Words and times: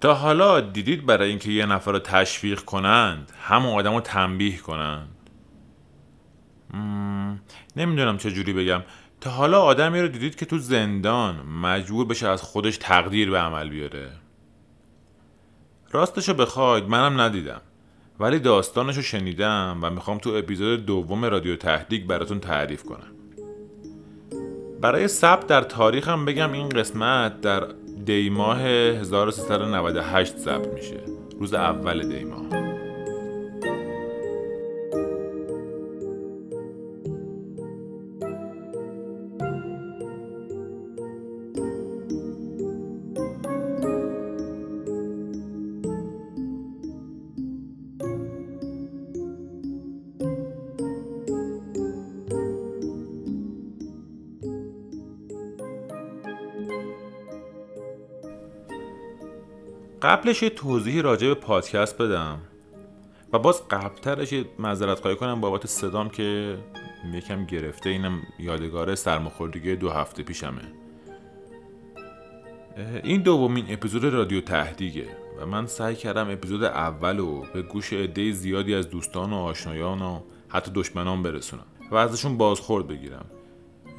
تا 0.00 0.14
حالا 0.14 0.60
دیدید 0.60 1.06
برای 1.06 1.28
اینکه 1.28 1.50
یه 1.50 1.66
نفر 1.66 1.92
رو 1.92 1.98
تشویق 1.98 2.60
کنند 2.60 3.32
همون 3.40 3.72
آدم 3.72 3.94
رو 3.94 4.00
تنبیه 4.00 4.56
کنند. 4.56 5.08
نمی‌دونم 7.76 8.16
چه 8.18 8.30
جوری 8.30 8.52
بگم. 8.52 8.82
تا 9.20 9.30
حالا 9.30 9.60
آدمی 9.60 10.00
رو 10.00 10.08
دیدید 10.08 10.36
که 10.36 10.46
تو 10.46 10.58
زندان 10.58 11.46
مجبور 11.46 12.06
بشه 12.06 12.28
از 12.28 12.42
خودش 12.42 12.76
تقدیر 12.76 13.30
به 13.30 13.38
عمل 13.38 13.68
بیاره. 13.68 14.10
راستشو 15.90 16.34
بخواید 16.34 16.88
منم 16.88 17.20
ندیدم. 17.20 17.60
ولی 18.20 18.38
داستانشو 18.38 19.02
شنیدم 19.02 19.78
و 19.82 19.90
می‌خوام 19.90 20.18
تو 20.18 20.30
اپیزود 20.30 20.86
دوم 20.86 21.24
رادیو 21.24 21.56
تهدیگ 21.56 22.06
براتون 22.06 22.40
تعریف 22.40 22.82
کنم. 22.82 23.12
برای 24.80 25.08
ثبت 25.08 25.46
در 25.46 25.62
تاریخم 25.62 26.24
بگم 26.24 26.52
این 26.52 26.68
قسمت 26.68 27.40
در 27.40 27.68
دیماه 28.04 28.58
1398 28.60 30.38
ثبت 30.38 30.68
میشه. 30.74 31.00
روز 31.38 31.54
اول 31.54 32.08
دیماه. 32.08 32.69
قبلش 60.10 60.42
یه 60.42 60.50
توضیحی 60.50 61.02
راجع 61.02 61.28
به 61.28 61.34
پادکست 61.34 61.98
بدم. 61.98 62.38
و 63.32 63.38
باز 63.38 63.68
قبلترش 63.68 64.34
معذرت 64.58 65.00
خواهی 65.00 65.16
کنم 65.16 65.40
بابت 65.40 65.66
صدام 65.66 66.08
که 66.08 66.58
یکم 67.14 67.44
گرفته. 67.44 67.90
اینم 67.90 68.22
یادگار 68.38 68.94
سرماخوردگی 68.94 69.76
دو 69.76 69.90
هفته 69.90 70.22
پیشمه. 70.22 70.62
این 73.04 73.22
دومین 73.22 73.66
اپیزود 73.68 74.04
رادیو 74.04 74.40
تهدیگه. 74.40 75.06
و 75.40 75.46
من 75.46 75.66
سعی 75.66 75.94
کردم 75.94 76.30
اپیزود 76.30 76.64
اول 76.64 77.18
رو 77.18 77.44
به 77.54 77.62
گوش 77.62 77.92
عده 77.92 78.32
زیادی 78.32 78.74
از 78.74 78.90
دوستان 78.90 79.32
و 79.32 79.36
آشنایان 79.36 80.02
و 80.02 80.20
حتی 80.48 80.70
دشمنان 80.74 81.22
برسونم. 81.22 81.66
و 81.90 81.96
ازشون 81.96 82.36
بازخورد 82.36 82.86
بگیرم. 82.86 83.26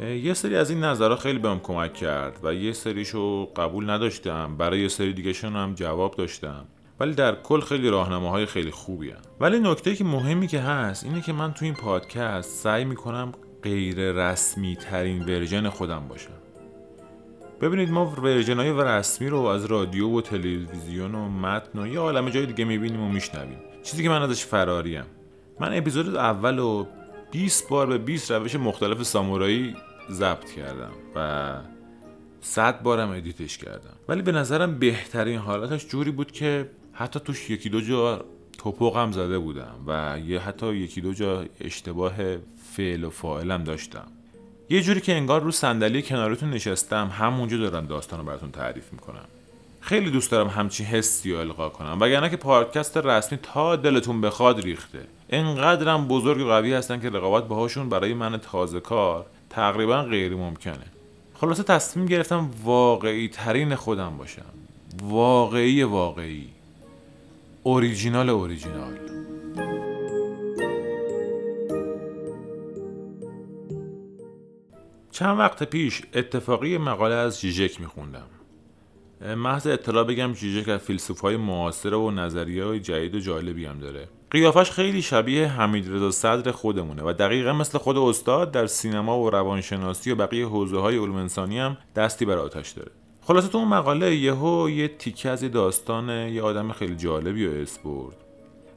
یه 0.02 0.34
سری 0.34 0.56
از 0.56 0.70
این 0.70 0.84
نظرها 0.84 1.16
خیلی 1.16 1.40
بهم 1.40 1.60
کمک 1.60 1.94
کرد 1.94 2.40
و 2.44 2.54
یه 2.54 2.74
سریشو 2.74 3.46
قبول 3.46 3.90
نداشتم. 3.90 4.58
برای 4.58 4.80
یه 4.80 4.88
سری 4.88 5.14
دیگه 5.14 5.34
هم 5.50 5.74
جواب 5.74 6.16
داشتم. 6.16 6.66
ولی 7.00 7.14
در 7.14 7.36
کل 7.36 7.60
خیلی 7.60 7.90
راهنماهای 7.90 8.46
خیلی 8.46 8.72
خوبی 8.72 9.10
هم. 9.10 9.22
ولی 9.40 9.60
نکته 9.60 9.96
که 9.96 10.04
مهمی 10.04 10.48
که 10.48 10.60
هست 10.60 11.04
اینه 11.04 11.22
که 11.22 11.34
من 11.34 11.54
تو 11.54 11.66
این 11.66 11.74
پادکست 11.74 12.50
سعی 12.50 12.86
می‌کنم 12.86 13.32
غیر 13.64 14.12
رسمی 14.12 14.76
ترین 14.76 15.26
version 15.26 15.70
خودم 15.70 16.08
باشم. 16.08 16.32
ببینید 17.62 17.92
ما 17.92 18.06
version 18.06 18.60
های 18.60 18.74
رسمی 18.78 19.30
رو 19.30 19.42
از 19.42 19.66
رادیو 19.66 20.18
و 20.18 20.22
تلویزیون 20.22 21.16
و 21.16 21.30
متن 21.30 21.80
و 21.80 21.88
یه 21.88 22.00
عالم 22.00 22.30
جای 22.30 22.46
دیگه 22.46 22.66
می‌بینیم 22.66 23.02
و 23.02 23.10
میشنویم. 23.10 23.58
چیزی 23.84 24.04
که 24.04 24.10
من 24.10 24.22
ازش 24.22 24.46
فراریم. 24.46 25.04
من 25.60 25.78
اپیزود 25.78 26.16
اول 26.16 26.60
و 26.60 26.86
20 27.32 27.70
بار 27.70 27.88
به 27.88 27.98
20 27.98 28.32
روش 28.32 28.56
مختلف 28.56 29.04
سامورایی 29.04 29.76
ضبط 30.12 30.52
کردم 30.52 30.92
و 31.16 31.52
صد 32.42 32.82
بارم 32.82 33.10
ادیتش 33.10 33.58
کردم. 33.58 33.94
ولی 34.08 34.22
به 34.22 34.32
نظرم 34.32 34.80
بهترین 34.80 35.40
حالتش 35.40 35.88
جوری 35.88 36.12
بود 36.12 36.32
که 36.32 36.70
حتی 36.94 37.20
توش 37.20 37.50
یکی 37.50 37.70
دو 37.70 37.82
جا 37.82 38.26
توپقم 38.58 39.12
زده 39.12 39.40
بودم 39.40 39.76
و 39.88 40.20
یه 40.26 40.40
حتی 40.40 40.76
یکی 40.76 41.02
دو 41.02 41.14
جا 41.14 41.46
اشتباه 41.62 42.14
فعل 42.76 43.04
و 43.04 43.10
فاعلم 43.10 43.64
داشتم. 43.64 44.08
یه 44.70 44.82
جوری 44.82 45.02
که 45.02 45.14
انگار 45.14 45.42
رو 45.42 45.52
صندلی 45.52 46.02
کنارتون 46.02 46.50
نشستم 46.50 47.12
همونجا 47.14 47.58
دارم 47.58 47.86
داستان 47.86 48.20
رو 48.20 48.26
براتون 48.26 48.52
تعریف 48.52 48.94
می‌کنم. 48.94 49.26
خیلی 49.80 50.12
دوست 50.12 50.32
دارم 50.32 50.48
همچین 50.48 50.86
حسی 50.86 51.34
رو 51.34 51.40
القا 51.40 51.70
کنم 51.70 51.98
وگرنه 52.02 52.30
که 52.30 52.38
پادکست 52.38 52.98
رسمی 52.98 53.40
تا 53.44 53.76
دلتون 53.76 54.22
بخواد 54.22 54.60
ریخته. 54.60 55.08
انقدرم 55.30 56.08
بزرگ 56.08 56.46
و 56.46 56.50
قوی 56.50 56.74
هستن 56.74 57.00
که 57.00 57.10
رقابت 57.10 57.48
باهاشون 57.48 57.90
برای 57.90 58.14
من 58.14 58.38
تازه 58.38 58.80
کار 58.80 59.26
تقریبا 59.52 60.04
غیر 60.04 60.36
ممکنه. 60.36 60.86
خلاصه 61.34 61.64
تصمیم 61.64 62.06
گرفتم 62.06 62.50
واقعی 62.64 63.28
ترین 63.28 63.76
خودم 63.76 64.18
باشم. 64.18 64.46
واقعی 65.04 65.84
واقعی. 65.84 66.50
اوریجینال 67.64 68.30
اوریجینال. 68.30 68.98
چند 75.12 75.40
وقت 75.40 75.64
پیش 75.64 76.02
اتفاقی 76.14 76.78
مقاله 76.78 77.16
از 77.16 77.42
جیجک 77.42 77.82
میخوندم. 77.82 78.28
محض 79.36 79.68
اطلاع 79.68 80.04
بگم 80.04 80.34
جیجک 80.34 80.70
از 80.70 80.80
فیلسوف 80.80 81.26
معاصره 81.26 81.98
و 81.98 82.12
نظریه 82.12 82.66
های 82.66 82.80
جدید 82.80 83.16
و 83.16 83.20
جالبی 83.20 83.66
هم 83.66 83.80
داره. 83.80 84.08
قیافش 84.32 84.72
خیلی 84.72 85.02
شبیه 85.02 85.48
حمید 85.48 85.94
رضا 85.94 86.12
صدر 86.12 86.52
خودمونه 86.52 87.04
و 87.04 87.14
دقیقا 87.14 87.54
مثل 87.54 87.78
خود 87.78 87.98
استاد 87.98 88.52
در 88.52 88.68
سینما 88.68 89.20
و 89.20 89.30
روانشناسی 89.30 90.12
و 90.12 90.16
بقیه 90.16 90.46
حوزه 90.48 90.80
های 90.80 90.98
علوم 90.98 91.16
انسانی 91.16 91.60
هم 91.60 91.78
دستی 91.96 92.26
بر 92.26 92.38
آتش 92.38 92.70
داره. 92.70 92.92
خلاصه 93.22 93.48
تو 93.48 93.58
اون 93.58 93.68
مقاله 93.68 94.16
یهو 94.16 94.70
یه 94.70 94.88
تیکه 94.88 95.30
از 95.30 95.44
یه 95.44 95.50
داستان 95.50 96.10
یه 96.10 96.42
آدم 96.42 96.72
خیلی 96.72 96.96
جالبی 96.96 97.48
و 97.48 97.52
اسپورد 97.52 98.16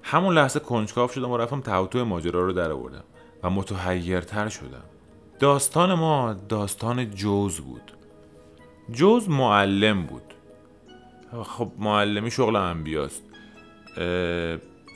همون 0.03 0.35
لحظه 0.35 0.61
کنجکاو 0.61 1.09
شدم 1.09 1.31
و 1.31 1.37
رفتم 1.37 1.61
تهوتو 1.61 2.05
ماجرا 2.05 2.47
رو 2.47 2.53
در 2.53 2.73
آوردم 2.73 3.05
و 3.43 3.51
متحیرتر 3.51 4.49
شدم. 4.49 4.85
داستان 5.39 5.95
ما 5.95 6.37
داستان 6.49 7.11
جوز 7.11 7.61
بود. 7.61 7.93
جوز 8.91 9.29
معلم 9.29 10.07
بود. 10.07 10.35
خب 11.43 11.73
معلمی 11.79 12.31
شغل 12.31 12.57
انبیاست. 12.57 13.23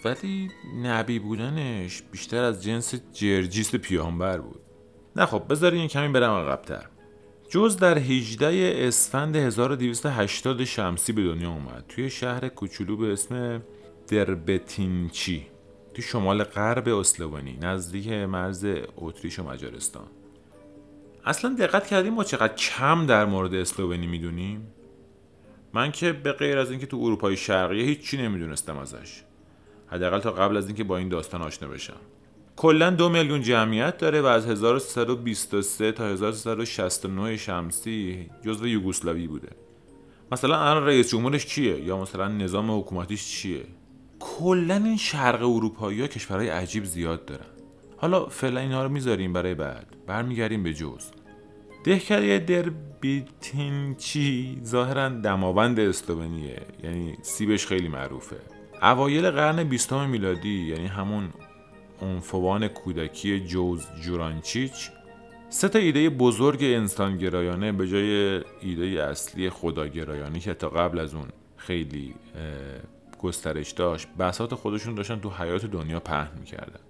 ولی 0.09 0.51
نبی 0.83 1.19
بودنش 1.19 2.03
بیشتر 2.03 2.43
از 2.43 2.63
جنس 2.63 2.95
جرجیس 3.13 3.75
پیامبر 3.75 4.39
بود. 4.39 4.61
نه 5.17 5.27
خب 5.27 5.43
بذارین 5.51 5.89
کمی 5.89 6.09
برم 6.09 6.31
عقبتر. 6.31 6.87
جز 7.49 7.77
در 7.77 7.99
18 7.99 8.75
اسفند 8.77 9.37
1280 9.37 10.65
شمسی 10.65 11.13
به 11.13 11.25
دنیا 11.25 11.51
اومد. 11.51 11.85
توی 11.89 12.11
شهر 12.11 12.49
کوچولو 12.49 12.97
به 12.97 13.13
اسم 13.13 13.63
دربتینچی 14.09 15.47
توی 15.95 16.05
شمال 16.05 16.45
غرب 16.45 16.89
اسلوونی 16.89 17.59
نزدیک 17.63 18.09
مرز 18.09 18.67
اتریش 18.97 19.39
و 19.39 19.43
مجارستان. 19.43 20.07
اصلا 21.25 21.55
دقت 21.59 21.87
کردیم 21.87 22.15
ما 22.15 22.25
چقدر 22.25 22.55
کم 22.55 23.07
در 23.07 23.25
مورد 23.25 23.55
اسلوونی 23.55 24.07
می‌دونیم؟ 24.07 24.73
من 25.73 25.93
که 25.93 26.13
به 26.13 26.33
غیر 26.33 26.59
از 26.59 26.71
اینکه 26.71 26.87
تو 26.87 26.97
اروپای 26.97 27.37
شرقی 27.37 27.85
هیچی 27.85 28.17
نمی‌دونستم 28.17 28.79
ازش. 28.79 29.23
حداقل 29.91 30.19
تا 30.19 30.31
قبل 30.31 30.57
از 30.57 30.67
اینکه 30.67 30.85
با 30.85 30.97
این 30.97 31.09
داستان 31.09 31.43
آشنا 31.43 31.69
بشم. 31.69 31.97
کلا 32.57 32.91
دو 32.91 33.09
میلیون 33.09 33.43
جمعیت 33.43 33.99
داره 33.99 34.21
و 34.21 34.27
از 34.27 34.47
1323 34.47 35.93
تا 35.93 36.07
1369 36.07 37.37
شمسی 37.37 38.31
جزو 38.45 38.67
یوگسلاوی 38.67 39.27
بوده. 39.27 39.49
مثلا 40.33 40.61
الان 40.61 40.87
رئیس 40.87 41.11
جمهورش 41.11 41.47
کیه 41.47 41.81
یا 41.81 42.01
مثلا 42.01 42.29
نظام 42.29 42.79
حکومتیش 42.79 43.27
چیه؟ 43.27 43.65
کلا 44.21 44.75
این 44.75 44.97
شرق 44.97 45.43
اروپایی 45.43 46.01
ها 46.01 46.07
کشورهای 46.07 46.49
عجیب 46.49 46.85
زیاد 46.85 47.25
دارن. 47.25 47.47
حالا 47.97 48.27
فعلا 48.27 48.61
اینها 48.61 48.83
رو 48.83 48.89
می‌ذاریم 48.89 49.33
برای 49.33 49.55
بعد. 49.55 49.97
برمیگردیم 50.07 50.63
به 50.63 50.75
جوز 50.75 51.11
دهکده 51.85 52.39
دربیتینچی 52.39 53.81
ظاهرا 54.65 55.09
دماوند 55.09 55.81
اسلوونیه. 55.81 56.63
یعنی 56.85 57.17
سیبش 57.23 57.67
خیلی 57.67 57.89
معروفه. 57.89 58.37
اوایل 58.83 59.31
قرن 59.31 59.65
بیستم 59.65 60.09
میلادی 60.09 60.67
یعنی 60.67 60.87
همون 60.87 61.29
عنفوان 62.03 62.69
کودکی 62.69 63.41
جوز 63.41 63.87
جورانچیچ 64.03 64.91
سه 65.49 65.69
تا 65.69 65.79
ایده 65.79 66.11
بزرگ 66.11 66.59
انسانگرایانه 66.63 67.73
به 67.73 67.89
جای 67.89 68.41
ایده 68.61 69.03
اصلی 69.03 69.51
خداگرایانی 69.51 70.41
که 70.41 70.55
تا 70.55 70.69
قبل 70.69 70.99
از 70.99 71.15
اون 71.15 71.29
خیلی 71.57 72.15
گسترش 73.23 73.71
داشت 73.71 74.09
بسات 74.19 74.55
خودشون 74.55 74.95
داشتن 74.95 75.21
تو 75.21 75.31
حیات 75.31 75.67
دنیا 75.67 76.01
پهن 76.01 76.31
می‌کردن. 76.41 76.81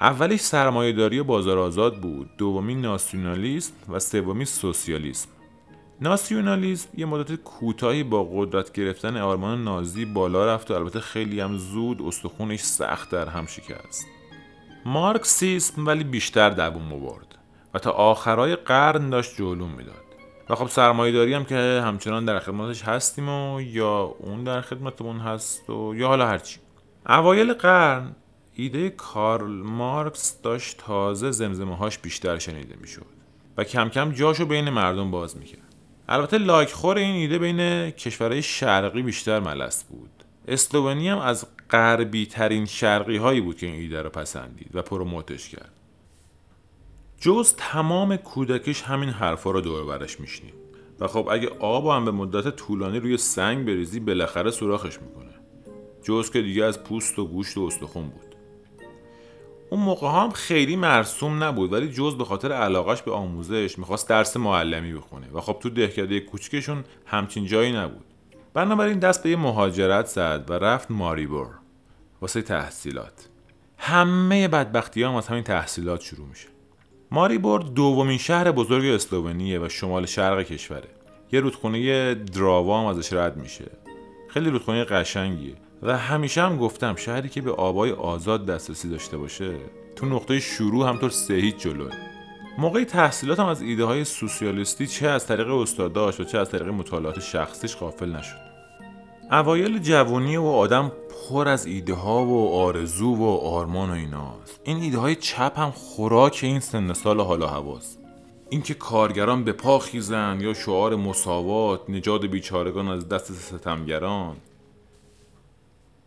اولیش 0.00 0.40
سرمایهداری 0.40 1.22
بازار 1.22 1.58
آزاد 1.58 2.00
بود 2.00 2.30
دومی 2.38 2.74
ناسیونالیسم 2.74 3.74
و 3.88 3.98
سومی 3.98 4.44
سوسیالیسم. 4.44 5.28
ناسیونالیسم 6.00 6.88
یه 6.96 7.06
مدت 7.06 7.34
کوتاهی 7.34 8.02
با 8.02 8.24
قدرت 8.24 8.72
گرفتن 8.72 9.16
آرمان 9.16 9.64
نازی 9.64 10.04
بالا 10.04 10.54
رفت 10.54 10.70
و 10.70 10.74
البته 10.74 11.00
خیلی 11.00 11.40
هم 11.40 11.58
زود 11.58 12.02
استخونش 12.02 12.60
سخت 12.60 13.10
در 13.10 13.28
هم 13.28 13.46
شکست. 13.46 14.06
مارکسیسم 14.84 15.86
ولی 15.86 16.04
بیشتر 16.04 16.50
دووم 16.50 17.00
برد 17.00 17.38
و 17.74 17.78
تا 17.78 17.90
آخرای 17.90 18.56
قرن 18.56 19.10
داشت 19.10 19.36
جلوم 19.36 19.70
می‌داد. 19.70 20.06
و 20.50 20.54
خب 20.54 20.68
سرمایه 20.68 21.36
هم 21.36 21.44
که 21.44 21.82
همچنان 21.84 22.24
در 22.24 22.38
خدمتش 22.38 22.82
هستیم 22.82 23.28
و 23.28 23.60
یا 23.60 24.14
اون 24.18 24.44
در 24.44 24.60
خدمتمون 24.60 25.18
هست 25.18 25.70
و 25.70 25.94
یا 25.94 26.08
حالا 26.08 26.26
هرچی 26.26 26.60
اوایل 27.08 27.52
قرن 27.52 28.16
ایده 28.54 28.90
کارل 28.90 29.62
مارکس 29.62 30.40
داشت 30.42 30.78
تازه 30.78 31.30
زمزمه 31.30 31.76
هاش 31.76 31.98
بیشتر 31.98 32.38
شنیده 32.38 32.76
می‌شد 32.80 33.06
و 33.56 33.64
کم 33.64 33.88
کم 33.88 34.12
جاشو 34.12 34.46
بین 34.46 34.70
مردم 34.70 35.10
باز 35.10 35.36
می‌کرد. 35.36 35.65
البته 36.08 36.38
لایک 36.38 36.72
خور 36.72 36.96
این 36.96 37.14
ایده 37.14 37.38
بین 37.38 37.90
کشورهای 37.90 38.42
شرقی 38.42 39.02
بیشتر 39.02 39.40
ملس 39.40 39.84
بود. 39.84 40.10
اسلوونی 40.48 41.08
هم 41.08 41.18
از 41.18 41.46
غربی 41.70 42.26
ترین 42.26 42.66
شرقی 42.66 43.16
هایی 43.16 43.40
بود 43.40 43.56
که 43.56 43.66
این 43.66 43.74
ایده 43.74 44.02
رو 44.02 44.10
پسندید 44.10 44.70
و 44.74 44.82
پروموتش 44.82 45.48
کرد. 45.48 45.72
جز 47.20 47.54
تمام 47.56 48.16
کودکش 48.16 48.82
همین 48.82 49.08
حرفا 49.08 49.50
رو 49.50 49.60
دور 49.60 49.84
برش 49.84 50.20
میشنید. 50.20 50.54
و 51.00 51.06
خب 51.06 51.28
اگه 51.30 51.48
آب 51.58 51.86
هم 51.86 52.04
به 52.04 52.10
مدت 52.10 52.56
طولانی 52.56 53.00
روی 53.00 53.16
سنگ 53.16 53.66
بریزی 53.66 54.00
بالاخره 54.00 54.50
سوراخش 54.50 54.98
می‌کنه. 55.00 55.34
جز 56.02 56.30
که 56.30 56.42
دیگه 56.42 56.64
از 56.64 56.84
پوست 56.84 57.18
و 57.18 57.26
گوشت 57.26 57.56
و 57.58 57.62
استخون 57.62 58.08
بود. 58.08 58.25
اون 59.70 59.80
موقع 59.80 60.08
هم 60.08 60.30
خیلی 60.30 60.76
مرسوم 60.76 61.44
نبود 61.44 61.72
ولی 61.72 61.88
جز 61.88 62.18
به 62.18 62.24
خاطر 62.24 62.52
علاقش 62.52 63.02
به 63.02 63.12
آموزش 63.12 63.78
می‌خواست 63.78 64.08
درس 64.08 64.36
معلمی 64.36 64.94
بخونه 64.94 65.26
و 65.32 65.40
خب 65.40 65.56
تو 65.60 65.70
دهکده 65.70 66.20
کوچکشون 66.20 66.84
همچین 67.06 67.46
جایی 67.46 67.72
نبود. 67.72 68.04
بنابراین 68.54 68.98
دست 68.98 69.22
به 69.22 69.30
یه 69.30 69.36
مهاجرت 69.36 70.06
زد 70.06 70.44
و 70.48 70.52
رفت 70.52 70.90
ماریبور 70.90 71.48
واسه 72.20 72.42
تحصیلات. 72.42 73.28
همه 73.78 74.48
بدبختی 74.48 75.02
هم 75.02 75.14
از 75.14 75.26
همین 75.26 75.42
تحصیلات 75.42 76.00
شروع 76.00 76.26
میشه. 76.28 76.48
ماریبور 77.10 77.60
دومین 77.60 78.18
شهر 78.18 78.50
بزرگ 78.50 78.94
اسلوونیه 78.94 79.60
و 79.60 79.68
شمال 79.68 80.06
شرق 80.06 80.42
کشوره. 80.42 80.88
یه 81.32 81.40
رودخونه 81.40 82.14
دراوا 82.14 82.80
هم 82.80 82.86
ازش 82.86 83.12
رد 83.12 83.36
میشه. 83.36 83.64
خیلی 84.28 84.50
رودخونه 84.50 84.84
قشنگیه. 84.84 85.54
و 85.82 85.98
همیشه 85.98 86.42
هم 86.42 86.56
گفتم 86.56 86.96
شهری 86.96 87.28
که 87.28 87.40
به 87.40 87.52
آبای 87.52 87.92
آزاد 87.92 88.46
دسترسی 88.46 88.90
داشته 88.90 89.18
باشه 89.18 89.56
تو 89.96 90.06
نقطه 90.06 90.40
شروع 90.40 90.88
همطور 90.88 91.10
سه 91.10 91.34
هیچ 91.34 91.56
جلوه. 91.56 91.90
موقع 92.58 92.84
تحصیلاتم 92.84 93.46
از 93.46 93.62
ایده 93.62 93.84
های 93.84 94.04
سوسیالیستی 94.04 94.86
چه 94.86 95.08
از 95.08 95.26
طریق 95.26 95.50
استاداش 95.50 96.20
و 96.20 96.24
چه 96.24 96.38
از 96.38 96.50
طریق 96.50 96.68
مطالعات 96.68 97.20
شخصیش 97.20 97.76
غافل 97.76 98.16
نشد. 98.16 98.46
اوایل 99.30 99.78
جوانی 99.78 100.36
و 100.36 100.44
آدم 100.44 100.92
پر 101.30 101.48
از 101.48 101.66
ایده 101.66 101.94
ها 101.94 102.24
و 102.26 102.54
آرزو 102.54 103.14
و 103.14 103.24
آرمان 103.24 103.90
و 103.90 103.92
ایناست. 103.92 104.60
این 104.64 104.76
ایده 104.76 104.98
های 104.98 105.14
چپ 105.14 105.58
هم 105.58 105.70
خوراک 105.70 106.40
این 106.42 106.60
سن 106.60 106.92
سال 106.92 107.20
حالا 107.20 107.46
هواست. 107.46 107.98
اینکه 108.50 108.74
کارگران 108.74 109.44
به 109.44 109.52
پا 109.52 109.78
خیزن 109.78 110.38
یا 110.40 110.54
شعار 110.54 110.96
مساوات 110.96 111.80
نجات 111.90 112.24
بیچارگان 112.24 112.88
از 112.88 113.08
دست 113.08 113.32
ستمگران 113.32 114.36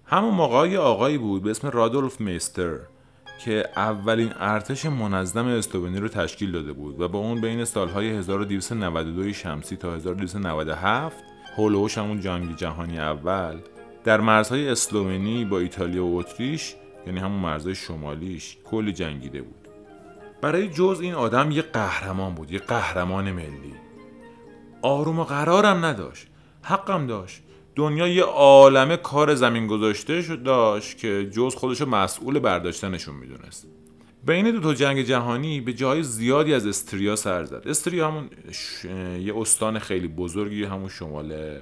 همون 0.09 0.33
موقع 0.33 0.77
آقایی 0.77 1.17
بود 1.17 1.43
به 1.43 1.49
اسم 1.51 1.69
رادولف 1.69 2.21
میستر 2.21 2.79
که 3.45 3.69
اولین 3.75 4.33
ارتش 4.39 4.85
منظم 4.85 5.47
استوونی 5.47 5.99
رو 5.99 6.07
تشکیل 6.07 6.51
داده 6.51 6.73
بود 6.73 7.01
و 7.01 7.07
با 7.07 7.19
اون 7.19 7.41
بین 7.41 7.65
سالهای 7.65 8.09
1292 8.09 9.33
شمسی 9.33 9.75
تا 9.75 9.95
1297 9.95 11.23
هولوش 11.57 11.97
همون 11.97 12.19
جنگ 12.19 12.55
جهانی 12.55 12.99
اول 12.99 13.57
در 14.03 14.21
مرزهای 14.21 14.69
اسلوونی 14.69 15.45
با 15.45 15.59
ایتالیا 15.59 16.05
و 16.05 16.17
اتریش 16.19 16.75
یعنی 17.07 17.19
همون 17.19 17.39
مرزهای 17.39 17.75
شمالیش 17.75 18.57
کلی 18.65 18.93
جنگیده 18.93 19.41
بود. 19.41 19.67
برای 20.41 20.69
جز 20.69 20.99
این 21.01 21.13
آدم 21.13 21.51
یه 21.51 21.61
قهرمان 21.61 22.35
بود 22.35 22.51
یه 22.51 22.59
قهرمان 22.59 23.31
ملی. 23.31 23.73
آروم 24.81 25.19
و 25.19 25.23
قرارم 25.23 25.85
نداشت 25.85 26.27
حقم 26.61 27.07
داشت. 27.07 27.43
دنیا 27.79 28.07
یه 28.07 28.23
عالمه 28.23 28.97
کار 28.97 29.35
زمین 29.35 29.67
گذاشته 29.67 30.21
داشت 30.21 30.97
که 30.97 31.29
جز 31.31 31.55
خودشو 31.55 31.85
مسئول 31.85 32.39
برداشتنشون 32.39 33.15
می‌دونست. 33.15 33.67
بین 34.25 34.51
دو 34.51 34.59
تا 34.59 34.73
جنگ 34.73 35.01
جهانی 35.01 35.61
به 35.61 35.73
جای 35.73 36.03
زیادی 36.03 36.53
از 36.53 36.67
استریا 36.67 37.15
سر 37.15 37.43
زد. 37.43 37.67
استریا 37.67 38.07
همون 38.07 38.29
یه 39.19 39.37
استان 39.37 39.79
خیلی 39.79 40.07
بزرگی 40.07 40.63
همون 40.63 40.89
شمال 40.89 41.59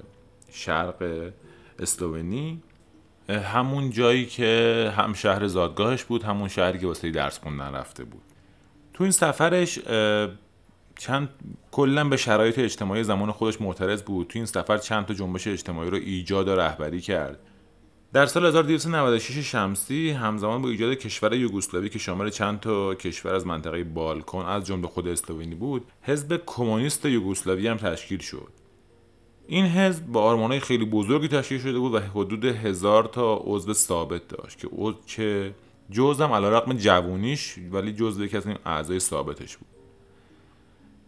شرق 0.52 1.32
اسلوونی 1.80 2.62
همون 3.30 3.90
جایی 3.90 4.26
که 4.26 4.94
هم 4.98 5.14
شهر 5.14 5.48
زادگاهش 5.48 6.04
بود 6.04 6.24
همون 6.24 6.48
شهری 6.48 6.80
که 6.80 6.88
واسه 6.88 7.12
درس 7.12 7.40
خوندن 7.40 7.74
رفته 7.74 8.04
بود. 8.04 8.22
تو 8.94 9.04
این 9.04 9.12
سفرش 9.12 9.80
چند 10.98 11.30
کلا 11.72 12.04
به 12.04 12.18
شرایط 12.18 12.60
اجتماعی 12.60 13.04
زمان 13.04 13.32
خودش 13.32 13.62
معترض 13.62 14.04
بود. 14.04 14.28
تو 14.28 14.40
این 14.40 14.46
سفر 14.46 14.78
چند 14.78 15.06
تا 15.06 15.14
جنبش 15.14 15.48
اجتماعی 15.48 15.90
رو 15.90 15.98
ایجاد 15.98 16.48
و 16.48 16.56
رهبری 16.56 17.02
کرد. 17.02 17.40
در 18.14 18.26
سال 18.26 18.46
1296 18.46 19.38
شمسی 19.38 20.10
همزمان 20.10 20.62
با 20.62 20.70
ایجاد 20.70 20.94
کشور 20.94 21.34
یوگسلاوی 21.34 21.90
که 21.90 22.00
شامل 22.00 22.30
چند 22.30 22.60
تا 22.60 22.96
کشور 22.96 23.36
از 23.36 23.48
منطقه 23.48 23.84
بالکان 23.84 24.46
از 24.46 24.66
جمله 24.66 24.88
خود 24.88 25.08
اسلوونی 25.08 25.56
بود 25.56 25.86
حزب 26.02 26.42
کمونیست 26.46 27.06
یوگسلاوی 27.06 27.68
هم 27.68 27.78
تشکیل 27.78 28.20
شد. 28.20 28.48
این 29.48 29.66
حزب 29.66 30.06
با 30.06 30.22
آرمانهای 30.22 30.60
خیلی 30.60 30.86
بزرگی 30.86 31.28
تشکیل 31.28 31.60
شده 31.60 31.80
بود 31.80 31.94
و 31.94 32.00
حدود 32.00 32.46
هزار 32.46 33.04
تا 33.04 33.42
عضو 33.44 33.74
ثابت 33.74 34.28
داشت 34.28 34.60
که 34.60 34.68
که 35.08 35.56
جزم 35.92 36.32
علی 36.32 36.46
رقم 36.46 36.74
جوونیش 36.74 37.56
ولی 37.72 37.94
جزو 37.94 38.26
یکی 38.26 38.38
از 38.38 38.48
این 38.48 38.58
اعضای 38.66 39.00
ثابتش 39.00 39.58
بود. 39.58 39.77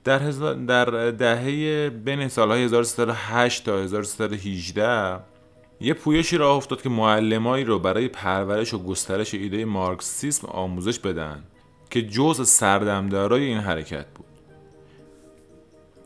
در, 0.03 0.19
در 0.67 1.11
دهه 1.11 1.89
بین 1.89 2.27
سالهای 2.27 2.63
1308 2.63 3.65
تا 3.65 3.77
1318 3.77 5.19
یه 5.81 5.93
پویشی 5.93 6.37
راه 6.37 6.55
افتاد 6.55 6.81
که 6.81 6.89
معلمایی 6.89 7.63
رو 7.63 7.79
برای 7.79 8.07
پرورش 8.07 8.73
و 8.73 8.83
گسترش 8.83 9.33
ایده 9.33 9.65
مارکسیسم 9.65 10.47
آموزش 10.47 10.99
بدن 10.99 11.43
که 11.89 12.01
جز 12.01 12.49
سردمدارای 12.49 13.43
این 13.43 13.57
حرکت 13.57 14.05
بود. 14.15 14.25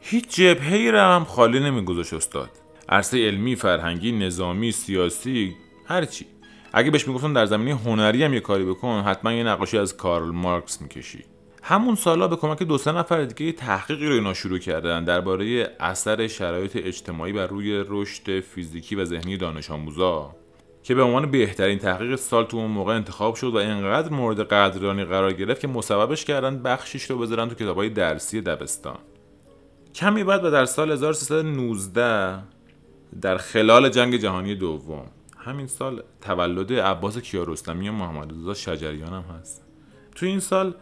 هیچ 0.01 0.28
جبهه 0.28 0.92
را 0.92 1.16
هم 1.16 1.24
خالی 1.24 1.60
نمیگذاشت 1.60 2.13
استاد. 2.13 2.50
عرصه 2.89 3.28
علمی، 3.28 3.56
فرهنگی، 3.56 4.12
نظامی، 4.12 4.72
سیاسی 4.72 5.56
هرچی 5.86 6.25
اگه 6.74 6.92
بهش 6.92 7.07
می‌گفتن 7.07 7.34
در 7.34 7.46
زمینه 7.46 7.75
هنری 7.75 8.24
هم 8.24 8.34
یه 8.34 8.39
کاری 8.39 8.66
بکن 8.66 9.01
حتما 9.01 9.34
یه 9.34 9.44
نقاشی 9.44 9.78
از 9.78 9.98
کارل 9.98 10.31
مارکس 10.31 10.81
می‌کشی. 10.81 11.25
همون 11.65 11.95
سالا 11.95 12.27
به 12.27 12.36
کمک 12.36 12.63
دو 12.63 12.77
سه 12.77 12.92
نفر 12.92 13.24
دیگه 13.24 13.51
تحقیقی 13.51 14.07
رو 14.07 14.13
اینا 14.13 14.33
شروع 14.33 14.57
کردن. 14.57 15.04
درباره 15.04 15.75
اثر 15.80 16.27
شرایط 16.27 16.75
اجتماعی 16.75 17.33
بر 17.33 17.48
روی 17.48 17.83
رشد 17.88 18.39
فیزیکی 18.39 18.95
و 18.95 19.06
ذهنی 19.06 19.38
دانش 19.38 19.71
آموزا 19.71 20.36
که 20.84 20.96
به 20.96 21.03
عنوان 21.03 21.32
بهترین 21.32 21.79
تحقیق 21.79 22.15
سال 22.15 22.46
تو 22.46 22.58
اون 22.58 22.72
موقع 22.72 22.93
انتخاب 22.93 23.36
شد 23.36 23.48
و 23.48 23.58
اینقدر 23.58 24.10
مورد 24.10 24.39
قدردانی 24.39 25.03
قرار 25.03 25.34
گرفت 25.34 25.62
که 25.62 25.67
مسببش 25.67 26.25
کردن 26.25 26.63
بخشش 26.63 27.03
رو 27.03 27.17
بذارن 27.17 27.50
تو 27.50 27.55
کتابای 27.55 27.89
درسی 27.89 28.41
دبستان. 28.41 29.00
کمی 29.96 30.24
بعد 30.24 30.46
و 30.46 30.51
در 30.51 30.65
سال 30.65 30.91
1319 30.91 32.39
در 33.22 33.38
خلال 33.38 33.89
جنگ 33.89 34.17
جهانی 34.17 34.55
دوم 34.55 35.05
همین 35.38 35.67
سال 35.67 36.03
تولد 36.22 36.74
عباس 36.74 37.17
کیارستمی 37.17 37.89
و 37.89 37.91
محمد 37.91 38.32
رضا 38.32 38.53
شجریان 38.53 39.13
هم 39.13 39.24
هست. 39.39 39.63
تو 40.15 40.25
این 40.25 40.39
سال 40.39 40.75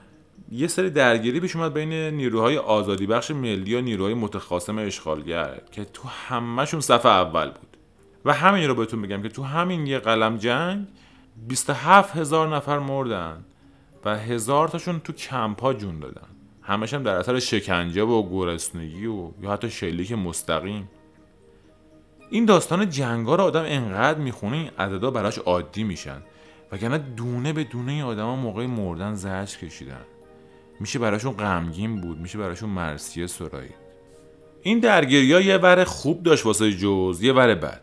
یه 0.49 0.67
سری 0.67 0.89
درگیری 0.89 1.39
پیش 1.39 1.55
اومد 1.55 1.73
بین 1.73 1.93
نیروهای 1.93 2.57
آزادی 2.57 3.07
بخش 3.07 3.31
ملی 3.31 3.75
و 3.75 3.81
نیروهای 3.81 4.13
متخاصم 4.13 4.77
اشغالگر 4.77 5.61
که 5.71 5.85
تو 5.85 6.07
همهشون 6.07 6.79
صف 6.79 7.05
اول 7.05 7.47
بود. 7.47 7.77
و 8.25 8.33
همین 8.33 8.67
رو 8.67 8.75
بهتون 8.75 9.01
بگم 9.01 9.21
که 9.21 9.29
تو 9.29 9.43
همین 9.43 9.87
یه 9.87 9.99
قلم 9.99 10.37
جنگ 10.37 10.87
27 11.47 12.15
هزار 12.15 12.55
نفر 12.55 12.79
مردن 12.79 13.45
و 14.05 14.17
هزار 14.17 14.67
تاشون 14.67 14.99
تو 14.99 15.13
کمپ 15.13 15.61
ها 15.61 15.73
جون 15.73 15.99
دادن. 15.99 16.27
همش 16.61 16.93
هم 16.93 17.03
در 17.03 17.15
اثر 17.15 17.39
شکنجه 17.39 18.03
و 18.03 18.29
گرسنگی 18.29 19.05
و 19.05 19.29
یا 19.41 19.51
حتی 19.51 19.69
شلیک 19.69 20.11
مستقیم. 20.11 20.89
این 22.29 22.45
داستان 22.45 22.89
جنگا 22.89 23.35
رو 23.35 23.43
آدم 23.43 23.63
انقدر 23.67 24.19
می‌خونه 24.19 24.57
این 24.57 24.69
عددا 24.79 25.11
براش 25.11 25.37
عادی 25.37 25.83
میشن. 25.83 26.21
وگرنه 26.71 26.97
دونه 26.97 27.53
به 27.53 27.63
دونه 27.63 27.91
این 27.91 28.03
آدما 28.03 28.35
موقع 28.35 28.65
مردن 28.65 29.15
زجر 29.15 29.57
کشیدن. 29.57 30.01
میشه 30.81 30.99
براشون 30.99 31.33
غمگین 31.33 32.01
بود 32.01 32.19
میشه 32.19 32.37
براشون 32.37 32.69
مرسیه 32.69 33.27
سرایید 33.27 33.75
این 34.61 34.79
درگیری 34.79 35.33
ها 35.33 35.41
یه 35.41 35.57
ور 35.57 35.83
خوب 35.83 36.23
داشت 36.23 36.45
واسه 36.45 36.71
جز 36.71 37.19
یه 37.21 37.33
ور 37.33 37.55
بد. 37.55 37.81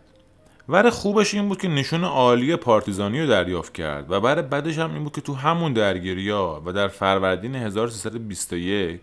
ور 0.69 0.91
خوبش 0.91 1.35
این 1.35 1.49
بود 1.49 1.61
که 1.61 1.69
نشون 1.69 2.05
عالی 2.05 2.57
پارتیزانی 2.57 3.21
رو 3.21 3.27
دریافت 3.27 3.75
کرد 3.75 4.11
و 4.11 4.21
بر 4.21 4.43
بدش 4.43 4.79
هم 4.79 4.95
این 4.95 5.03
بود 5.03 5.13
که 5.13 5.21
تو 5.21 5.35
همون 5.35 5.73
درگیری 5.73 6.31
ها 6.31 6.63
و 6.67 6.73
در 6.73 6.89
فروردین 6.89 7.55
1321 7.55 9.01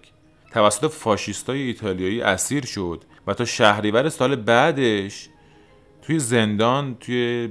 توسط 0.51 0.91
فاشیستای 0.91 1.61
ایتالیایی 1.61 2.21
اسیر 2.21 2.65
شد 2.65 3.03
و 3.27 3.33
تا 3.33 3.45
شهریور 3.45 4.09
سال 4.09 4.35
بعدش 4.35 5.29
توی 6.01 6.19
زندان 6.19 6.95
توی 6.95 7.49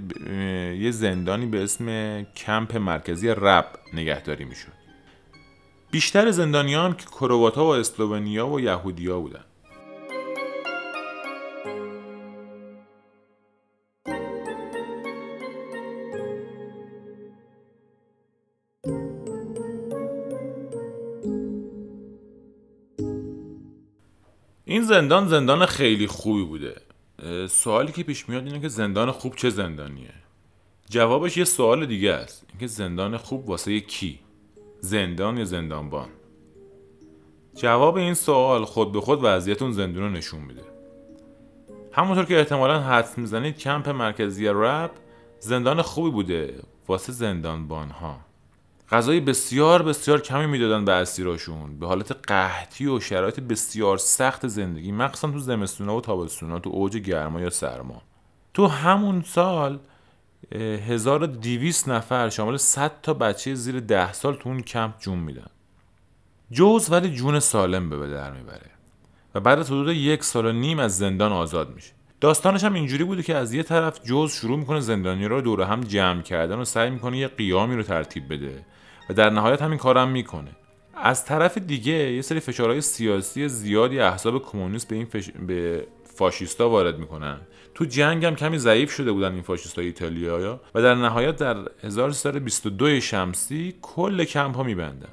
یه 0.80 0.90
زندانی 0.90 1.46
به 1.46 1.62
اسم 1.62 2.22
کمپ 2.22 2.76
مرکزی 2.76 3.28
رب 3.28 3.66
نگهداری 3.92 4.44
می‌شد. 4.44 4.73
بیشتر 5.94 6.30
زندانیان 6.30 6.96
که 6.96 7.04
کرواتا 7.04 7.64
و 7.64 7.68
اسلوونیا 7.68 8.48
و 8.48 8.60
یهودیا 8.60 9.20
بودند. 9.20 9.44
این 24.64 24.82
زندان 24.82 25.28
زندان 25.28 25.66
خیلی 25.66 26.06
خوبی 26.06 26.44
بوده. 26.44 26.80
سوالی 27.48 27.92
که 27.92 28.02
پیش 28.02 28.28
میاد 28.28 28.46
اینه 28.46 28.60
که 28.60 28.68
زندان 28.68 29.10
خوب 29.10 29.36
چه 29.36 29.50
زندانیه؟ 29.50 30.14
جوابش 30.90 31.36
یه 31.36 31.44
سوال 31.44 31.86
دیگه 31.86 32.12
است. 32.12 32.46
اینکه 32.50 32.66
زندان 32.66 33.16
خوب 33.16 33.48
واسه 33.48 33.80
کی؟ 33.80 34.23
زندان 34.84 35.38
یا 35.38 35.44
زندانبان؟ 35.44 36.08
جواب 37.54 37.96
این 37.96 38.14
سوال 38.14 38.64
خود 38.64 38.92
به 38.92 39.00
خود 39.00 39.18
وضعیت 39.22 39.62
اون 39.62 39.72
زندون 39.72 40.02
رو 40.02 40.10
نشون 40.10 40.40
میده. 40.40 40.62
همونطور 41.92 42.24
که 42.24 42.38
احتمالا 42.38 42.80
حدس 42.80 43.18
می‌زنید 43.18 43.58
کمپ 43.58 43.88
مرکزی 43.88 44.48
رب 44.48 44.90
زندان 45.40 45.82
خوبی 45.82 46.10
بوده 46.10 46.54
واسه 46.88 47.12
زندانبان 47.12 47.90
ها 47.90 48.16
غذای 48.90 49.20
بسیار 49.20 49.82
بسیار 49.82 50.20
کمی 50.20 50.46
می‌دادن 50.46 50.84
به 50.84 50.92
اسیراشون 50.92 51.78
به 51.78 51.86
حالت 51.86 52.12
قحطی 52.12 52.86
و 52.86 53.00
شرایط 53.00 53.40
بسیار 53.40 53.98
سخت 53.98 54.46
زندگی 54.46 54.92
مخصوصا 54.92 55.30
تو 55.30 55.38
زمستونا 55.38 55.96
و 55.96 56.00
تابستونا 56.00 56.58
تو 56.58 56.70
اوج 56.70 56.96
گرما 56.96 57.40
یا 57.40 57.50
سرما. 57.50 58.02
تو 58.54 58.66
همون 58.66 59.22
سال 59.22 59.78
1200 60.52 61.88
نفر 61.88 62.28
شامل 62.28 62.56
100 62.56 62.92
تا 63.02 63.14
بچه 63.14 63.54
زیر 63.54 63.80
10 63.80 64.12
سال 64.12 64.34
تو 64.34 64.48
اون 64.48 64.60
کمپ 64.60 64.98
جون 65.00 65.18
میدن. 65.18 65.46
جوز 66.50 66.92
ولی 66.92 67.10
جون 67.10 67.40
سالم 67.40 67.90
به 67.90 68.08
در 68.08 68.32
می‌بره. 68.32 68.70
و 69.34 69.40
بعد 69.40 69.58
از 69.58 69.66
حدود 69.66 69.88
یک 69.88 70.24
سال 70.24 70.46
و 70.46 70.52
نیم 70.52 70.78
از 70.78 70.98
زندان 70.98 71.32
آزاد 71.32 71.74
میشه. 71.74 71.92
داستانش 72.20 72.64
هم 72.64 72.74
اینجوری 72.74 73.04
بوده 73.04 73.22
که 73.22 73.34
از 73.34 73.54
یه 73.54 73.62
طرف 73.62 74.02
جوز 74.04 74.32
شروع 74.32 74.58
می‌کنه 74.58 74.80
زندانی 74.80 75.28
رو 75.28 75.40
دور 75.40 75.62
هم 75.62 75.80
جمع 75.80 76.22
کردن 76.22 76.58
و 76.58 76.64
سعی 76.64 76.90
می‌کنه 76.90 77.18
یه 77.18 77.28
قیامی 77.28 77.76
رو 77.76 77.82
ترتیب 77.82 78.32
بده. 78.32 78.64
و 79.10 79.14
در 79.14 79.30
نهایت 79.30 79.62
همین 79.62 79.78
کارم 79.78 80.08
می‌کنه. 80.08 80.50
از 80.94 81.24
طرف 81.24 81.58
دیگه 81.58 81.92
یه 81.92 82.22
سری 82.22 82.40
فشارهای 82.40 82.80
سیاسی 82.80 83.48
زیادی 83.48 84.00
احزاب 84.00 84.42
کمونیست 84.42 84.88
به 84.88 84.96
این 84.96 85.04
فش... 85.04 85.30
به 85.46 85.86
فاشیستا 86.16 86.68
وارد 86.70 86.98
می‌کنن. 86.98 87.40
تو 87.74 87.84
جنگ 87.84 88.24
هم 88.24 88.36
کمی 88.36 88.58
ضعیف 88.58 88.92
شده 88.92 89.12
بودن 89.12 89.32
این 89.32 89.42
فاشیستا 89.42 89.82
ایتالیا 89.82 90.60
و 90.74 90.82
در 90.82 90.94
نهایت 90.94 91.36
در 91.36 91.56
1322 91.82 93.00
شمسی 93.00 93.74
کل 93.82 94.24
کمپ 94.24 94.56
ها 94.56 94.62
میبندن. 94.62 95.08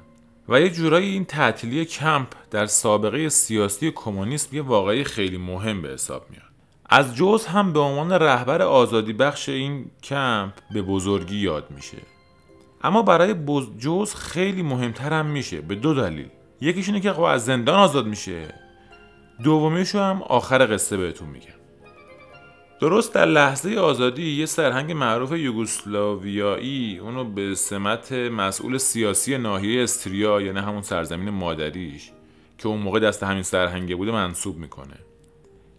و 0.48 0.60
یه 0.60 0.70
جورایی 0.70 1.10
این 1.10 1.24
تعطیلی 1.24 1.84
کمپ 1.84 2.28
در 2.50 2.66
سابقه 2.66 3.28
سیاسی 3.28 3.90
کمونیسم 3.90 4.56
یه 4.56 4.62
واقعی 4.62 5.04
خیلی 5.04 5.36
مهم 5.36 5.82
به 5.82 5.88
حساب 5.88 6.26
میاد. 6.30 6.42
از 6.86 7.14
جوز 7.14 7.46
هم 7.46 7.72
به 7.72 7.80
عنوان 7.80 8.12
رهبر 8.12 8.62
آزادی 8.62 9.12
بخش 9.12 9.48
این 9.48 9.90
کمپ 10.02 10.52
به 10.74 10.82
بزرگی 10.82 11.36
یاد 11.36 11.70
میشه. 11.70 11.98
اما 12.84 13.02
برای 13.02 13.34
جوز 13.78 14.14
خیلی 14.14 14.62
مهمتر 14.62 15.12
هم 15.12 15.26
میشه 15.26 15.60
به 15.60 15.74
دو 15.74 15.94
دلیل. 15.94 16.28
یکیش 16.60 16.88
اینه 16.88 17.00
که 17.00 17.20
از 17.20 17.44
زندان 17.44 17.78
آزاد 17.78 18.06
میشه. 18.06 18.54
دومیشو 19.42 19.98
هم 19.98 20.22
آخر 20.22 20.74
قصه 20.74 20.96
بهتون 20.96 21.28
میگم. 21.28 21.61
درست 22.82 23.14
در 23.14 23.26
لحظه 23.26 23.76
آزادی 23.76 24.30
یه 24.30 24.46
سرهنگ 24.46 24.92
معروف 24.92 25.32
یوگسلاویایی 25.32 26.98
اونو 26.98 27.24
به 27.24 27.54
سمت 27.54 28.12
مسئول 28.12 28.78
سیاسی 28.78 29.38
ناحیه 29.38 29.82
استریا 29.82 30.40
یعنی 30.40 30.58
همون 30.58 30.82
سرزمین 30.82 31.30
مادریش 31.30 32.10
که 32.58 32.68
اون 32.68 32.80
موقع 32.80 33.00
دست 33.00 33.22
همین 33.22 33.42
سرهنگه 33.42 33.96
بوده 33.96 34.12
منصوب 34.12 34.56
می‌کنه. 34.56 34.94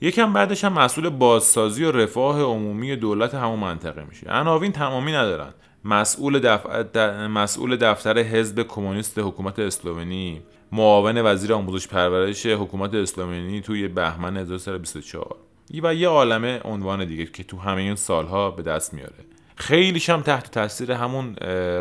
یکم 0.02 0.34
بعدش 0.34 0.64
هم 0.64 0.74
مسئول 0.74 1.10
بازسازی 1.10 1.84
و 1.84 1.92
رفاه 1.92 2.42
عمومی 2.42 2.96
دولت 2.96 3.36
همون 3.36 3.60
منطقه 3.60 4.04
میشه. 4.04 4.28
عناوین 4.30 4.72
تمامی 4.72 5.12
ندارن. 5.12 5.54
مسئول, 5.86 6.40
دفتر, 6.40 7.28
مسئول 7.28 7.76
دفتر 7.76 8.18
حزب 8.18 8.64
کمونیست 8.64 9.20
حکومت 9.20 9.60
اسلوونی 9.60 10.42
معاون 10.72 11.22
وزیر 11.22 11.54
آموزش 11.54 11.88
پرورش 11.88 12.46
حکومت 12.46 12.94
اسلوونی 12.94 13.62
توی 13.62 13.88
بهمن 13.88 14.38
1324 14.38 15.43
و 15.84 15.96
یه 15.96 16.08
عالمه 16.08 16.60
عنوان 16.64 17.06
دیگه 17.06 17.26
که 17.26 17.44
تو 17.44 17.58
همه 17.58 17.82
این 17.82 17.96
سالها 17.96 18.52
به 18.52 18.64
دست 18.64 18.94
میاره. 18.94 19.16
خیلیش 19.56 20.10
هم 20.10 20.22
تحت 20.22 20.52
تاثیر 20.52 20.92
همون 20.92 21.36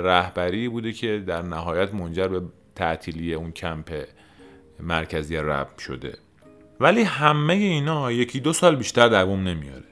رهبری 0.05 0.69
بوده 0.69 0.93
که 0.93 1.25
در 1.27 1.43
نهایت 1.43 1.95
منجر 1.95 2.29
به 2.29 2.43
تعطیلی 2.75 3.35
اون 3.35 3.53
کمپ 3.53 4.05
مرکزی 4.81 5.37
رب 5.37 5.79
شده. 5.79 6.19
ولی 6.81 7.03
همه 7.03 7.55
اینا 7.55 8.13
یکی 8.13 8.41
دو 8.41 8.53
سال 8.53 8.77
بیشتر 8.77 9.09
دوام 9.09 9.49
نمیاره. 9.49 9.85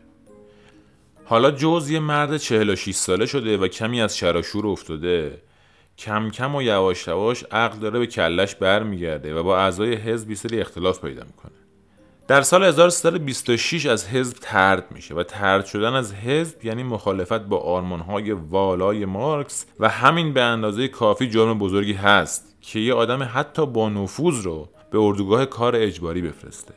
حالا 1.25 1.51
جوز 1.51 1.91
یه 1.91 2.01
مرد 2.01 2.37
46 2.37 2.95
ساله 2.95 3.27
شده 3.27 3.57
و 3.57 3.69
کمی 3.69 4.01
از 4.01 4.19
شراشور 4.19 4.67
افتاده 4.67 5.43
کم 5.99 6.31
کم 6.31 6.55
و 6.55 6.63
یواش 6.63 7.09
یواش 7.09 7.45
عقل 7.51 7.79
داره 7.79 7.99
به 7.99 8.07
کلش 8.07 8.55
برمیگرده 8.55 9.35
و 9.35 9.43
با 9.43 9.59
اعضای 9.59 9.95
حزب 9.95 10.35
سری 10.35 10.61
اختلاف 10.61 11.01
پیدا 11.01 11.25
می‌کنه. 11.25 11.60
در 12.31 12.43
سال 12.43 12.65
1326 12.65 13.87
از 13.87 14.09
حزب 14.09 14.37
ترد 14.41 14.93
میشه 14.93 15.15
و 15.15 15.23
ترد 15.23 15.67
شدن 15.67 15.95
از 15.95 16.15
حزب 16.15 16.65
یعنی 16.65 16.83
مخالفت 16.83 17.41
با 17.41 17.59
آرمانهای 17.59 18.33
والای 18.33 19.05
مارکس 19.05 19.67
و 19.81 19.89
همین 19.89 20.33
به 20.33 20.43
اندازه 20.43 20.89
کافی 20.89 21.31
جرم 21.31 21.59
بزرگی 21.59 21.93
هست 21.93 22.57
که 22.61 22.79
یه 22.79 22.95
آدم 22.95 23.31
حتی 23.35 23.67
با 23.67 23.89
نفوذ 23.89 24.43
رو 24.43 24.69
به 24.91 24.99
اردوگاه 24.99 25.47
کار 25.47 25.77
اجباری 25.77 26.23
بفرسته. 26.23 26.75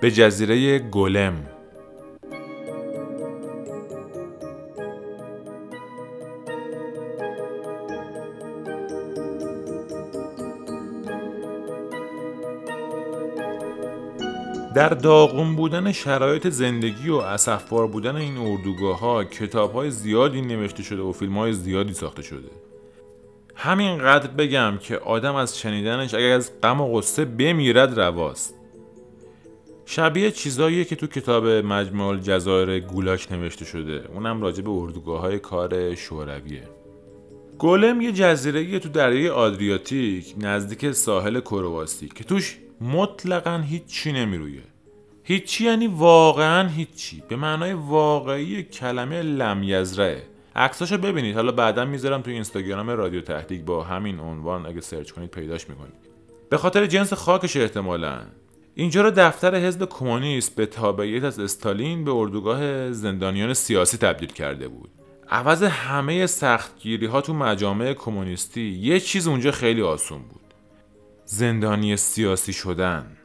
به 0.00 0.10
جزیره 0.10 0.78
گلم. 0.78 1.46
در 14.74 14.88
داغون 14.88 15.56
بودن 15.56 15.92
شرایط 15.92 16.48
زندگی 16.48 17.08
و 17.08 17.14
اسفبار 17.16 17.86
بودن 17.86 18.16
این 18.16 18.36
اردوگاه 18.36 18.98
ها 18.98 19.24
کتاب 19.24 19.72
های 19.72 19.90
زیادی 19.90 20.40
نوشته 20.40 20.82
شده 20.82 21.02
و 21.02 21.12
فیلم 21.12 21.38
های 21.38 21.52
زیادی 21.52 21.94
ساخته 21.94 22.22
شده. 22.22 22.48
همینقدر 23.54 24.26
بگم 24.26 24.78
که 24.82 24.98
آدم 24.98 25.34
از 25.34 25.58
شنیدنش 25.58 26.14
اگر 26.14 26.32
از 26.32 26.50
غم 26.62 26.80
و 26.80 26.92
غصه 26.92 27.24
بمیرد 27.24 28.00
رواست. 28.00 28.54
شبیه 29.86 30.30
چیزاییه 30.30 30.84
که 30.84 30.96
تو 30.96 31.06
کتاب 31.06 31.46
مجموع 31.46 32.08
الجزایر 32.08 32.80
گولاک 32.80 33.32
نوشته 33.32 33.64
شده. 33.64 34.04
اونم 34.14 34.42
راجع 34.42 34.62
به 34.62 34.70
اردوگاه 34.70 35.20
های 35.20 35.38
کار 35.38 35.94
شورویه. 35.94 36.68
گولم 37.58 38.00
یه 38.00 38.12
جزیره 38.12 38.78
تو 38.78 38.88
دریای 38.88 39.28
آدریاتیک 39.28 40.34
نزدیک 40.38 40.92
ساحل 40.92 41.40
کرواسی 41.40 42.08
که 42.08 42.24
توش 42.24 42.58
مطلقا 42.82 43.58
هیچی 43.58 44.12
نمیرویه. 44.12 44.62
هیچی 45.24 45.64
یعنی 45.64 45.86
واقعا 45.86 46.68
هیچی. 46.68 47.22
به 47.28 47.36
معنای 47.36 47.72
واقعی 47.72 48.62
کلمه 48.62 49.22
لمیزرعه 49.22 50.22
عکساشو 50.56 50.98
ببینید. 50.98 51.34
حالا 51.34 51.52
بعدا 51.52 51.84
می‌ذارم 51.84 52.22
تو 52.22 52.30
اینستاگرام 52.30 52.90
رادیو 52.90 53.20
تهدیگ 53.20 53.64
با 53.64 53.82
همین 53.82 54.20
عنوان 54.20 54.66
اگه 54.66 54.80
سرچ 54.80 55.10
کنید 55.10 55.30
پیداش 55.30 55.68
می‌کنید. 55.68 56.12
به 56.50 56.56
خاطر 56.58 56.86
جنس 56.86 57.12
خاکش 57.12 57.56
احتمالا. 57.56 58.20
اینجا 58.74 59.02
رو 59.02 59.10
دفتر 59.10 59.54
حزب 59.54 59.88
کمونیست 59.88 60.56
به 60.56 60.66
تابعیت 60.66 61.24
از 61.24 61.38
استالین 61.40 62.04
به 62.04 62.10
اردوگاه 62.10 62.92
زندانیان 62.92 63.54
سیاسی 63.54 63.96
تبدیل 63.96 64.32
کرده 64.32 64.68
بود. 64.68 64.90
عوض 65.28 65.62
همه 65.62 66.26
سختگیری 66.26 67.06
ها 67.06 67.20
تو 67.20 67.34
مجامع 67.34 67.92
کمونیستی 67.92 68.68
یه 68.68 69.00
چیز 69.00 69.26
اونجا 69.26 69.50
خیلی 69.50 69.82
آسون 69.82 70.18
بود. 70.18 70.51
زندانی 71.32 71.96
سیاسی 71.96 72.52
شدن. 72.52 73.16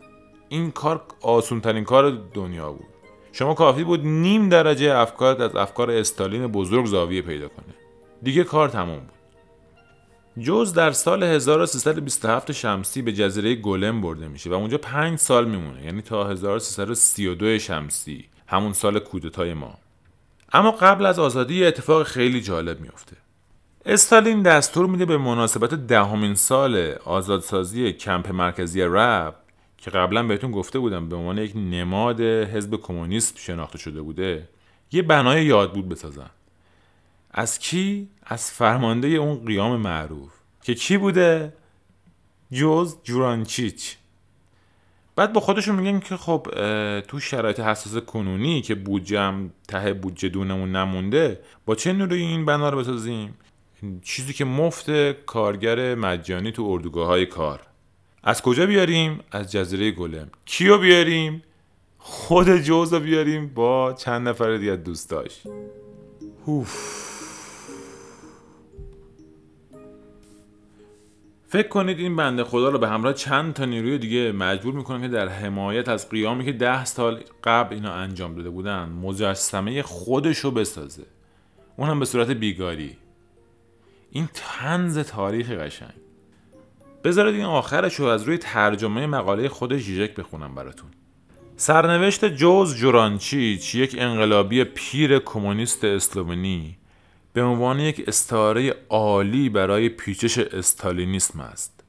این 0.50 0.72
کار 0.72 1.02
آسون 1.22 1.62
ترین 1.62 1.84
کار 1.84 2.22
دنیا 2.34 2.72
بود. 2.72 2.88
شما 3.32 3.54
کافی 3.54 3.84
بود 3.84 4.06
نیم 4.06 4.50
درجه 4.50 4.96
افکارت 4.98 5.40
از 5.40 5.56
افکار 5.56 5.92
استالین 5.92 6.48
بزرگ 6.48 6.86
زاویه 6.86 7.22
پیدا 7.22 7.48
کنه. 7.48 7.76
دیگه 8.24 8.44
کار 8.44 8.70
تمام 8.70 9.00
بود. 9.00 9.14
جوز 10.44 10.74
در 10.74 10.92
سال 10.92 11.24
1327 11.24 12.52
شمسی 12.52 13.02
به 13.02 13.14
جزیره 13.14 13.56
گلم 13.56 14.02
برده 14.02 14.28
میشه 14.28 14.50
و 14.50 14.54
اونجا 14.54 14.78
پنج 14.78 15.20
سال 15.20 15.50
میمونه 15.50 15.86
یعنی 15.86 16.02
تا 16.02 16.28
1332 16.28 17.60
شمسی 17.60 18.26
همون 18.48 18.74
سال 18.74 19.00
کودتای 19.00 19.54
ما. 19.54 19.78
اما 20.54 20.72
قبل 20.72 21.06
از 21.06 21.20
آزادی 21.20 21.66
اتفاق 21.66 22.04
خیلی 22.04 22.42
جالب 22.42 22.82
میفته 22.82 23.18
استالین 23.90 24.42
دستور 24.42 24.86
میده 24.86 25.06
به 25.06 25.18
مناسبت 25.18 25.74
دهمین 25.74 26.36
سال 26.36 26.96
آزادسازی 27.06 27.94
کمپ 27.94 28.32
مرکزی 28.32 28.82
رب 28.82 29.36
که 29.78 29.92
قبلا 29.92 30.24
بهتون 30.24 30.52
گفته 30.52 30.80
بودم 30.80 31.10
به 31.10 31.16
عنوان 31.16 31.38
یک 31.38 31.52
نماد 31.56 32.22
حزب 32.22 32.76
کمونیست 32.76 33.40
شناخته 33.40 33.78
شده 33.78 34.02
بوده 34.02 34.50
یه 34.92 35.02
بنای 35.02 35.46
یادبود 35.46 35.90
بسازن. 35.90 36.30
از 37.32 37.60
کی؟ 37.60 38.10
از 38.26 38.52
فرمانده 38.52 39.08
اون 39.08 39.46
قیام 39.46 39.80
معروف. 39.80 40.32
که 40.64 40.76
کی 40.76 40.98
بوده؟ 40.98 41.54
جوز 42.52 42.98
جورانچیچ. 43.04 43.98
بعد 45.16 45.34
با 45.34 45.42
خودشون 45.42 45.76
میگن 45.76 46.00
که 46.00 46.18
خب 46.18 46.48
تو 47.00 47.20
شرایط 47.20 47.60
حساس 47.60 48.04
کنونی 48.04 48.62
که 48.62 48.76
بودجم 48.76 49.50
ته 49.68 49.94
بودجه 49.94 50.30
دونمون 50.30 50.72
نمونده 50.72 51.40
با 51.66 51.76
چه 51.76 51.94
نوری 51.94 52.22
این 52.22 52.46
بنا 52.46 52.70
رو 52.70 52.78
بسازیم؟ 52.78 53.34
چیزی 54.02 54.34
که 54.34 54.46
مفت 54.46 55.12
کارگر 55.12 55.96
مجانی 55.96 56.52
تو 56.52 56.64
اردوگاه 56.64 57.08
های 57.08 57.26
کار. 57.26 57.62
از 58.24 58.42
کجا 58.42 58.66
بیاریم؟ 58.66 59.20
از 59.32 59.52
جزیره 59.52 59.92
گلم. 59.92 60.30
کیو 60.46 60.78
بیاریم؟ 60.78 61.44
خود 61.98 62.58
جوز 62.58 62.94
رو 62.94 63.00
بیاریم 63.00 63.48
با 63.48 63.94
چند 63.94 64.28
نفر 64.28 64.58
دیگه 64.58 64.76
دوستاش. 64.76 65.42
فکر 71.50 71.68
کنید 71.68 72.00
این 72.00 72.16
بنده 72.16 72.44
خدا 72.44 72.70
رو 72.70 72.80
به 72.80 72.88
همراه 72.88 73.14
چند 73.14 73.54
تا 73.54 73.66
نیروی 73.66 73.98
دیگه 73.98 74.32
مجبور 74.32 74.74
می‌کنم 74.74 75.02
که 75.02 75.08
در 75.08 75.28
حمایت 75.28 75.90
از 75.90 76.10
قیامی 76.10 76.46
که 76.46 76.52
ده 76.52 76.86
سال 76.86 77.24
قبل 77.44 77.76
اینا 77.76 77.94
انجام 77.94 78.36
داده 78.36 78.50
بودن 78.50 78.90
مجسمه 78.90 79.82
خودش 79.82 80.38
رو 80.38 80.52
بسازه. 80.52 81.04
اون 81.78 81.90
هم 81.90 82.00
به 82.00 82.06
صورت 82.06 82.30
بیگاری. 82.30 82.98
این 84.12 84.30
تنز 84.34 85.00
تاریخ 85.00 85.52
قشنگ 85.52 85.94
بذارید 87.04 87.36
این 87.36 87.46
آخرش 87.46 87.96
رو 87.96 88.06
از 88.06 88.24
روی 88.24 88.38
ترجمه 88.38 89.08
مقاله 89.08 89.50
خود 89.50 89.78
ژیژک 89.78 90.16
بخونم 90.16 90.56
براتون 90.56 90.90
سرنوشت 91.58 92.26
جوز 92.26 92.76
جورانچیچ 92.76 93.76
یک 93.76 93.96
انقلابی 94.00 94.64
پیر 94.64 95.20
کمونیست 95.20 95.84
اسلوونی 95.84 96.78
به 97.34 97.44
عنوان 97.44 97.80
یک 97.80 98.04
استعاره 98.08 98.76
عالی 98.90 99.50
برای 99.50 99.90
پیچش 99.90 100.38
استالینیسم 100.38 101.40
است. 101.40 101.84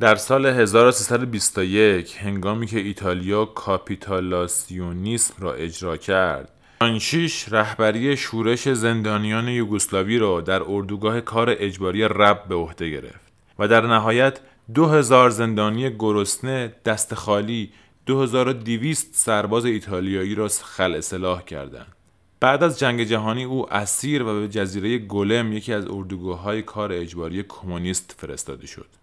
در 0.00 0.14
سال 0.14 0.46
1321 0.46 2.16
هنگامی 2.20 2.66
که 2.66 2.78
ایتالیا 2.78 3.44
کاپیتالاسیونیسم 3.44 5.34
را 5.38 5.52
اجرا 5.54 5.96
کرد 5.96 6.51
آنشیش 6.82 7.48
رهبری 7.48 8.16
شورش 8.16 8.68
زندانیان 8.68 9.48
یوگسلاوی 9.48 10.18
را 10.18 10.40
در 10.40 10.62
اردوگاه 10.62 11.20
کار 11.20 11.56
اجباری 11.58 12.02
رب 12.02 12.44
به 12.48 12.54
عهده 12.54 12.90
گرفت 12.90 13.32
و 13.58 13.68
در 13.68 13.86
نهایت 13.86 14.40
دو 14.74 14.86
هزار 14.86 15.30
زندانی 15.30 15.90
گرسنه 15.90 16.74
دست 16.84 17.14
خالی 17.14 17.72
2200 18.06 19.14
سرباز 19.14 19.64
ایتالیایی 19.64 20.34
را 20.34 20.48
خل 20.48 20.94
اصلاح 20.94 21.42
کردند. 21.42 21.92
بعد 22.40 22.62
از 22.62 22.78
جنگ 22.78 23.02
جهانی 23.04 23.44
او 23.44 23.74
اسیر 23.74 24.22
و 24.22 24.40
به 24.40 24.48
جزیره 24.48 24.98
گلم 24.98 25.52
یکی 25.52 25.72
از 25.72 25.86
اردوگاه 25.90 26.40
های 26.40 26.62
کار 26.62 26.92
اجباری 26.92 27.42
کمونیست 27.48 28.14
فرستاده 28.18 28.66
شد. 28.66 29.01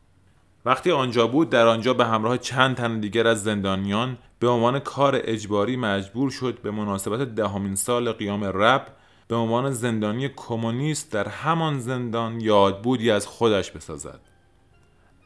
وقتی 0.66 0.92
آنجا 0.92 1.28
بود 1.28 1.50
در 1.50 1.68
آنجا 1.68 1.94
به 1.94 2.06
همراه 2.06 2.38
چند 2.38 2.76
تن 2.76 3.00
دیگر 3.00 3.28
از 3.28 3.44
زندانیان 3.44 4.18
به 4.40 4.48
عنوان 4.48 4.80
کار 4.80 5.22
اجباری 5.24 5.76
مجبور 5.76 6.32
شد 6.32 6.62
به 6.62 6.72
مناسبت 6.72 7.36
دهمین 7.36 7.76
سال 7.76 8.12
قیام 8.12 8.44
رب 8.44 8.88
به 9.28 9.36
عنوان 9.36 9.72
زندانی 9.72 10.30
کمونیست 10.36 11.14
در 11.14 11.28
همان 11.28 11.80
زندان 11.80 12.42
یادبودی 12.42 13.12
از 13.12 13.28
خودش 13.28 13.72
بسازد. 13.72 14.20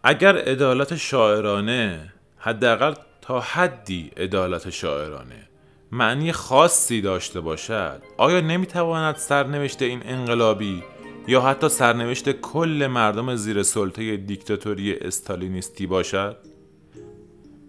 اگر 0.03 0.37
عدالت 0.37 0.95
شاعرانه 0.95 2.13
حداقل 2.37 2.93
تا 3.21 3.39
حدی 3.39 4.11
عدالت 4.17 4.69
شاعرانه 4.69 5.47
معنی 5.91 6.31
خاصی 6.31 7.01
داشته 7.01 7.39
باشد 7.39 8.01
آیا 8.17 8.41
نمی‌تواند 8.41 9.15
سرنوشت 9.15 9.81
این 9.81 10.01
انقلابی 10.05 10.83
یا 11.27 11.41
حتی 11.41 11.69
سرنوشت 11.69 12.31
کل 12.31 12.87
مردم 12.91 13.35
زیر 13.35 13.63
سلطه 13.63 14.17
دیکتاتوری 14.17 14.95
استالینیستی 14.95 15.87
باشد؟ 15.87 16.37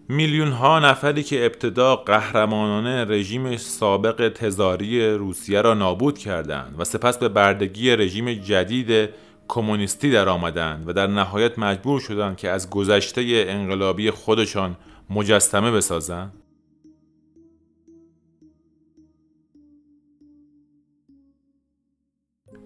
میلیون 0.08 0.52
ها 0.52 0.78
نفری 0.78 1.22
که 1.22 1.46
ابتدا 1.46 1.96
قهرمانانه 1.96 3.04
رژیم 3.04 3.56
سابق 3.56 4.28
تزاری 4.28 5.10
روسیه 5.10 5.60
را 5.60 5.74
نابود 5.74 6.18
کردند 6.18 6.74
و 6.78 6.84
سپس 6.84 7.18
به 7.18 7.28
بردگی 7.28 7.96
رژیم 7.96 8.32
جدید 8.32 9.10
کمونیستی 9.48 10.10
در 10.10 10.28
آمدند 10.28 10.88
و 10.88 10.92
در 10.92 11.06
نهایت 11.06 11.58
مجبور 11.58 12.00
شدند 12.00 12.36
که 12.36 12.50
از 12.50 12.70
گذشته 12.70 13.44
انقلابی 13.48 14.10
خودشان 14.10 14.76
مجسمه 15.10 15.70
بسازند. 15.70 16.32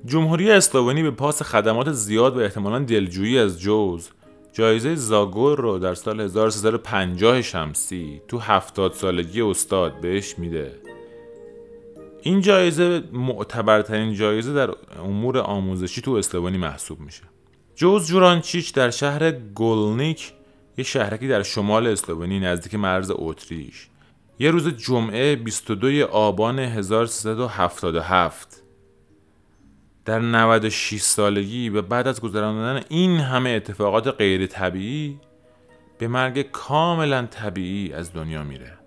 جمهوری 0.09 0.51
اسلوونی 0.51 1.03
به 1.03 1.11
پاس 1.11 1.43
خدمات 1.43 1.93
زیاد 1.93 2.37
و 2.37 2.41
احتمالا 2.41 2.79
دلجویی 2.79 3.39
از 3.39 3.61
جوز 3.61 4.09
جایزه 4.53 4.95
زاگور 4.95 5.59
رو 5.59 5.79
در 5.79 5.95
سال 5.95 6.21
1350 6.21 7.43
شمسی 7.43 8.23
تو 8.29 8.39
هفتاد 8.39 8.93
سالگی 8.93 9.43
استاد 9.43 10.01
بهش 10.01 10.39
میده. 10.39 10.73
این 12.23 12.41
جایزه 12.41 13.03
معتبرترین 13.13 14.15
جایزه 14.15 14.53
در 14.53 14.71
امور 14.99 15.39
آموزشی 15.39 16.01
تو 16.01 16.13
اسلوونی 16.13 16.59
محسوب 16.59 17.01
میشه. 17.01 17.23
جوز 17.75 18.07
جورانچیچ 18.07 18.75
در 18.75 18.91
شهر 18.91 19.31
گولنیک 19.31 20.33
یه 20.79 20.85
شهرکی 20.85 21.29
در 21.29 21.43
شمال 21.43 21.87
اسلوونی 21.87 22.41
نزدیک 22.41 22.75
مرز 22.75 23.13
اتریش. 23.15 23.89
یه 24.39 24.51
روز 24.51 24.69
جمعه 24.69 25.37
22 25.37 26.07
آبان 26.07 26.59
1377 26.59 28.68
در 30.09 30.19
96 30.19 31.01
سالگی 31.01 31.69
و 31.69 31.83
بعد 31.83 32.09
از 32.09 32.21
گذراندن 32.21 32.83
این 32.89 33.21
همه 33.21 33.51
اتفاقات 33.51 34.09
غیر 34.09 34.47
طبیعی 34.47 35.21
به 35.99 36.09
مرگ 36.09 36.43
کاملا 36.43 37.27
طبیعی 37.27 37.93
از 37.93 38.13
دنیا 38.13 38.43
میره. 38.43 38.78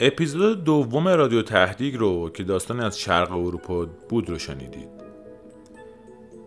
اپیزود 0.00 0.64
دوم 0.64 1.08
رادیو 1.08 1.42
تهدیگ 1.42 1.96
رو 1.96 2.30
که 2.30 2.44
داستانی 2.44 2.80
از 2.80 2.98
شرق 2.98 3.32
اروپا 3.32 3.86
بود 4.08 4.30
رو 4.30 4.38
شنیدید. 4.38 4.88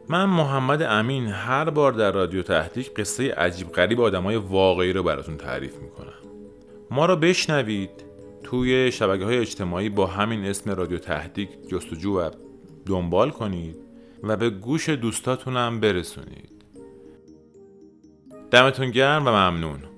من 0.09 0.25
محمد 0.25 0.81
امین 0.81 1.27
هر 1.27 1.69
بار 1.69 1.91
در 1.91 2.11
رادیو 2.11 2.41
تهدیگ 2.41 2.85
قصه 2.85 3.33
عجیب 3.33 3.71
غریب 3.71 4.01
آدمای 4.01 4.35
واقعی 4.35 4.93
رو 4.93 5.03
براتون 5.03 5.37
تعریف 5.37 5.75
می‌کنم. 5.77 6.13
ما 6.91 7.05
رو 7.05 7.15
بشنوید 7.15 7.89
توی 8.43 8.91
شبکه 8.91 9.25
های 9.25 9.37
اجتماعی 9.37 9.89
با 9.89 10.05
همین 10.05 10.45
اسم 10.45 10.71
رادیو 10.71 10.97
تهدیگ 10.97 11.49
جستجو 11.71 12.19
و 12.19 12.29
دنبال 12.85 13.29
کنید 13.29 13.75
و 14.23 14.37
به 14.37 14.49
گوش 14.49 14.89
دوستاتونم 14.89 15.79
برسونید. 15.79 16.65
دمتون 18.51 18.91
گرم 18.91 19.27
و 19.27 19.29
ممنون. 19.29 19.88